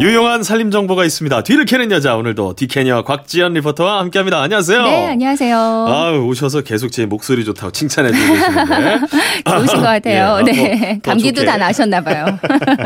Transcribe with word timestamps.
유용한 0.00 0.44
살림 0.44 0.70
정보가 0.70 1.04
있습니다. 1.04 1.42
뒤를 1.42 1.64
캐는 1.64 1.90
여자 1.90 2.14
오늘도 2.14 2.54
디캐니와 2.54 3.02
곽지연 3.02 3.54
리포터와 3.54 3.98
함께합니다. 3.98 4.40
안녕하세요. 4.40 4.82
네, 4.84 5.06
안녕하세요. 5.08 5.56
아 5.58 6.12
오셔서 6.12 6.60
계속 6.60 6.92
제 6.92 7.04
목소리 7.04 7.44
좋다고 7.44 7.72
칭찬해 7.72 8.12
주고 8.12 8.32
계시는데 8.32 9.00
좋으신 9.50 9.76
것 9.78 9.82
같아요. 9.82 10.38
예, 10.38 10.52
네. 10.52 11.00
더, 11.02 11.10
더 11.10 11.10
감기도. 11.10 11.44
다 11.44 11.56
나셨나 11.56 12.00
봐요. 12.02 12.26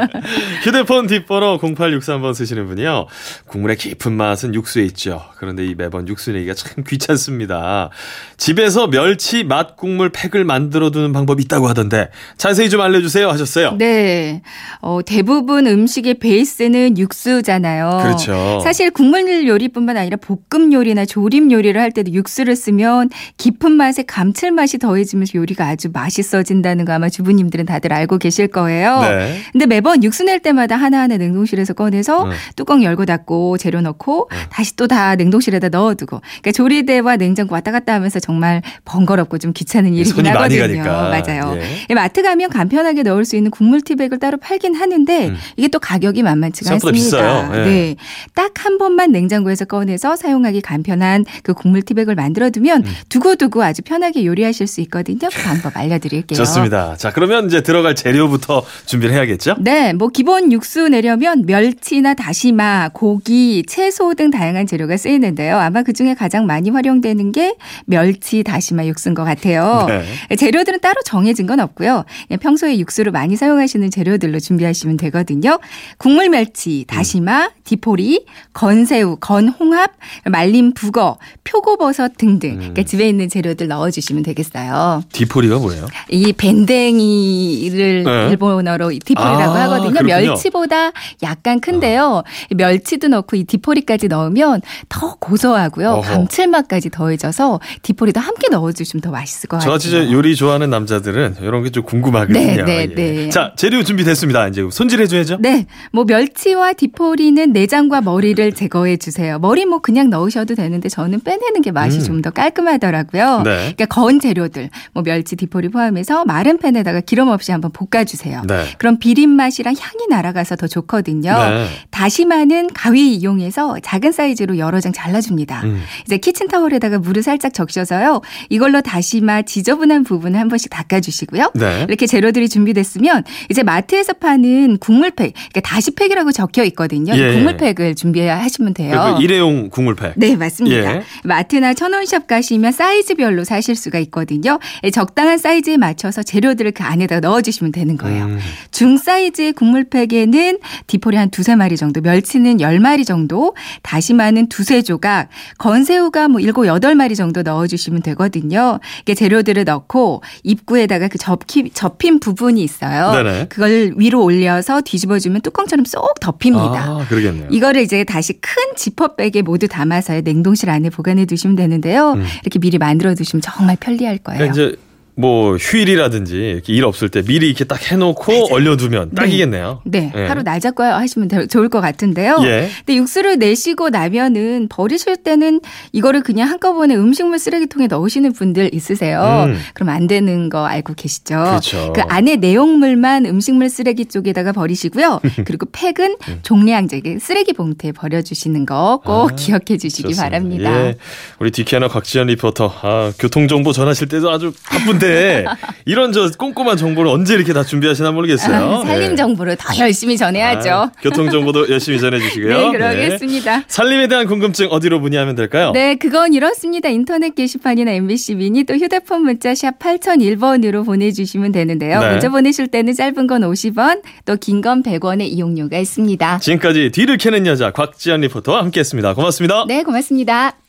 휴대폰 0.65 1.07
뒷번호 1.07 1.59
0863번 1.59 2.33
쓰시는 2.33 2.67
분이요. 2.67 3.07
국물의 3.47 3.77
깊은 3.77 4.11
맛은 4.11 4.55
육수에 4.55 4.85
있죠. 4.85 5.23
그런데 5.37 5.67
이 5.67 5.75
매번 5.75 6.09
육수 6.09 6.33
내기가 6.33 6.55
참 6.55 6.83
귀찮습니다. 6.89 7.91
집에서 8.39 8.87
멸치 8.89 9.45
맛 9.45 9.77
국물 9.77 10.11
팩을 10.13 10.45
만들어 10.45 10.91
두는 10.91 11.13
방법이 11.13 11.43
있다고 11.43 11.69
하던데 11.69 12.09
자세히 12.39 12.71
좀 12.71 12.81
알려주세요 12.81 13.29
하셨어요. 13.29 13.77
네. 13.77 14.41
어, 14.81 15.01
대부분 15.05 15.67
음식의 15.67 16.15
베이스는 16.15 16.97
육수잖아요. 17.03 18.01
그렇죠. 18.03 18.61
사실 18.63 18.91
국물 18.91 19.47
요리뿐만 19.47 19.97
아니라 19.97 20.17
볶음 20.17 20.73
요리나 20.73 21.05
조림 21.05 21.51
요리를 21.53 21.81
할 21.81 21.91
때도 21.93 22.13
육수를 22.13 22.57
쓰면 22.57 23.11
깊은 23.37 23.73
맛에 23.73 24.03
감칠맛이 24.05 24.79
더해지면서 24.79 25.33
요리가 25.39 25.67
아주 25.67 25.89
맛있어진다는 25.93 26.85
거 26.85 26.93
아마 26.93 27.09
주부님들은 27.09 27.67
다들 27.67 27.93
알고 27.93 28.19
계실 28.19 28.49
거예요. 28.49 29.01
네. 29.01 29.39
근데 29.53 29.67
매번 29.67 30.03
육수 30.05 30.25
낼 30.25 30.39
때마다 30.41 30.77
하나하나 30.77 31.17
냉동실에서 31.17 31.75
꺼내서 31.75 32.25
음. 32.25 32.31
뚜껑 32.57 32.83
열고 32.83 33.05
닫고 33.07 33.59
재료 33.59 33.81
넣고 33.81 34.29
음. 34.33 34.37
다시 34.51 34.77
또 34.77 34.87
다 34.93 35.15
냉동실에다 35.17 35.71
넣어두고 35.71 36.21
그러니까 36.21 36.53
조리대와 36.53 37.17
냉장고 37.17 37.55
왔다 37.55 37.71
갔다 37.73 37.95
하면서 37.95 38.21
정말 38.21 38.61
번거롭고 38.85 39.39
좀 39.39 39.53
귀찮은 39.55 39.95
일이긴 39.95 40.27
하거든요. 40.27 40.83
가니까. 40.83 41.09
맞아요. 41.09 41.57
예. 41.57 41.63
예, 41.89 41.95
마트 41.95 42.21
가면 42.23 42.51
간편하게 42.51 43.03
넣을 43.05 43.25
수 43.25 43.37
있는 43.37 43.51
국물 43.51 43.81
티백을 43.81 44.19
따로 44.19 44.37
팔긴 44.37 44.75
하는데 44.75 45.29
음. 45.29 45.37
이게 45.57 45.69
또 45.69 45.79
가격이 45.79 46.23
만만치가 46.23 46.75
않습니다. 46.75 46.92
비싸요. 46.93 47.51
예. 47.55 47.65
네, 47.65 47.97
딱 48.35 48.53
한 48.65 48.79
번만 48.79 49.11
냉장고에서 49.11 49.65
꺼내서 49.65 50.15
사용하기 50.15 50.61
간편한 50.61 51.25
그 51.43 51.53
국물 51.53 51.83
티백을 51.83 52.15
만들어 52.15 52.51
두면 52.51 52.85
음. 52.87 52.93
두고두고 53.09 53.63
아주 53.63 53.83
편하게 53.83 54.25
요리하실 54.25 54.69
수 54.69 54.81
있거든요. 54.83 55.29
그 55.33 55.43
방법 55.43 55.77
알려드릴게요. 55.77 56.37
좋습니다. 56.37 56.97
자 56.97 57.11
그러면 57.13 57.47
이제 57.47 57.63
들어갈 57.63 57.97
재료부터 57.97 58.65
준비를 58.87 59.15
해야겠죠? 59.15 59.57
네, 59.59 59.93
뭐 59.95 60.09
기본 60.09 60.53
육수 60.53 60.89
내려면 60.89 61.45
멸치나 61.45 62.15
다시마, 62.15 62.91
고기, 62.93 63.65
채소 63.67 64.15
등 64.15 64.31
다양한 64.31 64.67
재료가 64.67 64.97
쓰이는데요. 64.97 65.59
아마 65.59 65.83
그 65.83 65.93
중에 65.93 66.15
가장 66.15 66.47
많이 66.47 66.71
활용되는 66.71 67.33
게 67.33 67.57
멸치, 67.87 68.45
다시마 68.45 68.87
육수인 68.87 69.15
것 69.15 69.25
같아요. 69.25 69.87
네. 69.89 70.37
재료들은 70.37 70.81
따로 70.81 71.01
정해진 71.05 71.47
건 71.47 71.59
없고요. 71.59 72.05
평소에 72.41 72.79
육수를 72.79 73.11
많이 73.11 73.35
사용하시는 73.37 73.91
재료들로 73.91 74.39
준비하시면 74.39 74.99
되거든요. 74.99 75.59
국물 75.99 76.29
멸치, 76.29 76.82
다시마, 76.87 77.51
디포리, 77.65 78.25
건새우, 78.53 79.17
건홍합, 79.21 79.91
말린 80.31 80.73
북어, 80.73 81.19
표고버섯 81.45 82.17
등등. 82.17 82.57
그러니까 82.57 82.83
집에 82.85 83.09
있는 83.09 83.29
재료들 83.29 83.69
넣어주시면 83.69 84.23
되겠어요. 84.23 85.03
디포리가 85.13 85.59
뭐예요? 85.59 85.87
이 86.09 86.33
밴댕이를 86.33 88.05
네. 88.05 88.29
일본어로 88.31 88.91
디포리라고 89.05 89.53
아, 89.53 89.63
하거든요. 89.63 89.91
그렇군요. 89.93 90.15
멸치보다 90.15 90.93
약간 91.23 91.61
큰데요. 91.61 92.23
이 92.51 92.55
멸치도 92.55 93.09
넣고 93.09 93.37
이 93.37 93.45
디포리까지 93.45 94.09
넣으면 94.09 94.61
더 94.89 95.17
고소하고요. 95.17 95.91
어허. 95.91 96.01
감칠맛까지 96.03 96.91
더해져서 96.91 97.61
디포리도 97.83 98.21
함께 98.21 98.49
넣어주시면 98.49 99.01
더 99.03 99.11
맛있을 99.11 99.49
것 99.49 99.57
같아요. 99.57 99.71
저같이 99.71 99.91
저 99.91 100.11
요리 100.13 100.37
좋아하는 100.37 100.71
남자들은 100.71 101.37
이런 101.41 101.65
게 101.65 101.73
좀 101.73 101.85
궁금하거든요. 101.85 102.65
네, 102.65 102.65
네, 102.65 102.83
예. 102.83 102.95
네. 102.95 103.29
자 103.31 103.55
재료 103.57 103.83
준비됐습니다. 103.83 104.49
이제 104.49 104.63
손질해줘야죠. 104.71 105.39
네, 105.41 105.65
뭐 105.91 106.05
멸치와 106.05 106.72
디포리는 106.75 107.53
내장과 107.53 108.01
머리를 108.01 108.53
제거해 108.53 108.97
주세요. 108.97 109.39
머리 109.39 109.65
뭐 109.67 109.79
그냥 109.79 110.11
넣으셔도 110.11 110.55
되는데 110.55 110.89
저는 110.89 111.21
빼내는 111.21 111.63
게 111.63 111.71
맛이 111.71 111.99
음. 111.99 112.05
좀더 112.05 112.31
깔끔하더라고요. 112.31 113.43
네. 113.45 113.73
그러니까 113.75 113.87
건 113.87 114.21
재료들, 114.21 114.71
뭐 114.93 115.03
멸치, 115.03 115.37
디포리 115.37 115.69
포함해서 115.69 116.25
마른 116.25 116.59
팬에다가 116.59 117.01
기름 117.01 117.29
없이 117.29 117.53
한번 117.53 117.71
볶아주세요. 117.73 118.43
네. 118.47 118.65
그럼 118.79 118.99
비린 118.99 119.31
맛이랑 119.31 119.75
향이 119.79 120.07
날아가서 120.09 120.57
더 120.57 120.67
좋거든요. 120.67 121.33
네. 121.33 121.67
다시마는 121.91 122.69
가위 122.75 123.15
이용해서 123.15 123.77
작은 123.83 124.13
사이즈로 124.13 124.59
여러 124.59 124.81
장 124.81 124.93
잘라줍니다. 124.93 125.63
음. 125.65 125.83
이제 126.07 126.17
키친타월에다가 126.19 126.99
물을 126.99 127.23
살짝 127.23 127.55
적셔서요. 127.55 128.21
이걸로 128.49 128.81
다시마 128.81 129.43
지저분한 129.43 130.05
부분을 130.05 130.39
한 130.39 130.49
번씩 130.49 130.71
닦아주시고요. 130.71 131.53
네. 131.55 131.87
이렇게 131.89 132.07
재료들이 132.07 132.49
준비됐으면 132.49 133.25
이제 133.51 133.63
마트에서 133.63 134.15
파는 134.15 134.79
국물팩, 134.79 135.33
그러니까 135.35 135.61
다시팩이라고 135.61 136.33
적혀 136.33 136.62
있거든요. 136.65 137.15
이 137.15 137.19
예. 137.19 137.33
국물팩을 137.35 137.95
준비하시면 137.95 138.75
돼요. 138.75 139.15
그 139.17 139.23
일회용 139.23 139.71
국물팩. 139.71 140.13
네, 140.17 140.37
맞습니다. 140.37 140.97
예. 140.97 141.03
마트나 141.25 141.75
천원샵 141.75 142.27
가시면 142.27 142.73
사이즈별로 142.73 143.45
사실 143.45 143.75
수가 143.77 143.99
있거든요. 144.01 144.59
예, 144.85 144.91
적당한 144.91 145.39
사이즈에 145.39 145.77
맞춰서 145.77 146.23
재료들을 146.23 146.73
그 146.73 146.83
안에다 146.83 147.21
넣어주시면 147.21 147.73
되는 147.73 147.97
거예요. 147.97 148.25
음. 148.25 148.39
중 148.71 148.97
사이즈의 148.97 149.53
국물팩에는 149.53 150.59
디포리 150.87 151.17
한 151.17 151.31
두세 151.31 151.57
마리 151.57 151.77
정도, 151.77 152.01
멸치는 152.01 152.61
열 152.61 152.81
마리 152.81 153.05
정도, 153.05 153.55
다시마는 153.83 154.49
두세 154.49 154.83
조각, 154.83 155.29
건새우가 155.59 156.29
뭐 156.29 156.41
일곱 156.41 156.67
여덟 156.67 156.95
마리 156.95 157.17
정도 157.17 157.43
넣어주시면 157.43 158.03
되거든요. 158.03 158.81
이게 159.03 159.15
재료들을 159.15 159.65
넣고 159.65 160.23
입구에다가 160.43 161.09
그 161.09 161.19
접히, 161.19 161.71
접힌 161.71 162.21
부분이 162.21 162.63
있어요. 162.63 163.13
네네. 163.13 163.47
그걸 163.49 163.95
위로 163.97 164.23
올려서 164.23 164.83
뒤집어주면 164.83 165.43
뚜껑처럼 165.43 165.85
쏙 165.85 166.21
덮입니다. 166.21 166.52
아 166.59 167.07
그러겠네요. 167.09 167.49
이거를 167.51 167.83
이제 167.83 168.05
다시 168.05 168.35
큰 168.35 168.75
지퍼백에 168.77 169.43
모두 169.43 169.69
담아서 169.69 170.21
냉동실 170.21 170.71
안에 170.71 170.91
보관해 170.91 171.25
두시면 171.25 171.57
되는데요. 171.57 172.13
음. 172.13 172.25
이렇게 172.43 172.59
미리 172.59 172.79
만들어 172.79 173.15
두시면 173.15 173.43
정말 173.43 173.77
편리할 173.79 174.19
거예요. 174.19 174.39
그러니까 174.39 174.77
뭐 175.15 175.57
휴일이라든지 175.57 176.35
이렇게 176.37 176.73
일 176.73 176.85
없을 176.85 177.09
때 177.11 177.23
미리 177.23 177.47
이렇게 177.47 177.65
딱 177.65 177.91
해놓고 177.91 178.49
얼려두면 178.53 179.11
딱이겠네요. 179.15 179.83
네, 179.85 180.11
예. 180.17 180.25
하루 180.27 180.43
날 180.43 180.59
잡고 180.59 180.83
하시면 180.83 181.29
되- 181.29 181.47
좋을 181.47 181.69
것 181.69 181.81
같은데요. 181.83 182.39
예. 182.45 182.69
근데 182.79 182.97
육수를 182.97 183.39
내시고 183.39 183.91
나면은 183.91 184.69
버리실 184.71 185.19
때는 185.19 185.61
이거를 185.93 186.23
그냥 186.23 186.49
한꺼번에 186.49 186.95
음식물 186.97 187.39
쓰레기통에 187.39 187.89
넣으시는 187.89 188.33
분들 188.33 188.75
있으세요. 188.75 189.45
음. 189.49 189.59
그럼 189.75 189.91
안 189.91 190.07
되는 190.07 190.49
거 190.49 190.65
알고 190.65 190.95
계시죠? 190.95 191.35
그렇죠. 191.37 191.93
그 191.95 192.01
안에 192.09 192.37
내용물만 192.37 193.27
음식물 193.27 193.69
쓰레기 193.69 194.07
쪽에다가 194.07 194.53
버리시고요. 194.53 195.21
그리고 195.45 195.67
팩은 195.73 196.17
음. 196.29 196.39
종량제 196.43 197.03
쓰레기 197.21 197.53
봉투에 197.53 197.93
버려주시는 197.93 198.65
거꼭 198.65 199.33
아, 199.33 199.35
기억해 199.35 199.77
주시기 199.79 200.03
좋습니다. 200.15 200.23
바랍니다. 200.23 200.87
예. 200.87 200.97
우리 201.39 201.51
디키아나 201.51 201.89
곽지연 201.89 202.29
리포터 202.29 202.73
아, 202.83 203.13
교통 203.19 203.47
정보 203.47 203.73
전하실 203.73 204.09
때도 204.09 204.31
아주 204.31 204.53
바쁜 204.71 204.99
데 205.03 205.45
이런 205.85 206.13
저 206.13 206.31
꼼꼼한 206.31 206.77
정보를 206.77 207.11
언제 207.11 207.35
이렇게 207.35 207.53
다 207.53 207.65
준비하시나 207.65 208.13
모르겠어요. 208.13 208.55
아, 208.83 208.85
살림 208.87 209.13
예. 209.13 209.17
정보를 209.17 209.57
더 209.57 209.77
열심히 209.79 210.17
전해야죠. 210.17 210.71
아, 210.71 210.93
교통 211.03 211.29
정보도 211.31 211.69
열심히 211.71 211.99
전해주시고요. 211.99 212.57
네, 212.59 212.71
그러겠습니다. 212.73 213.65
살림에 213.67 214.07
대한 214.09 214.27
궁금증 214.27 214.69
어디로 214.71 215.01
문의하면 215.01 215.35
될까요? 215.35 215.73
네, 215.73 215.97
그건 215.97 216.33
이렇습니다. 216.35 216.89
인터넷 216.89 217.35
게시판이나 217.35 217.91
MBC 217.93 218.37
미니 218.37 218.65
또 218.65 218.75
휴대폰 218.75 219.23
문자 219.23 219.55
샵 219.55 219.79
8001번으로 219.79 220.85
보내주시면 220.87 221.53
되는데요. 221.53 222.01
네. 222.01 222.11
문자 222.11 222.29
보내실 222.29 222.69
때는 222.69 222.95
짧은 222.95 223.27
건 223.27 223.43
50원, 223.43 224.03
또 224.25 224.37
긴 224.37 224.61
건 224.63 224.83
100원의 224.83 225.23
이용료가 225.23 225.77
있습니다. 225.79 226.39
지금까지 226.39 226.91
뒤를 226.93 227.17
캐는 227.17 227.47
여자 227.47 227.71
곽지연 227.73 228.21
리포터와 228.21 228.63
함께했습니다. 228.63 229.15
고맙습니다. 229.15 229.65
네, 229.67 229.83
고맙습니다. 229.83 230.62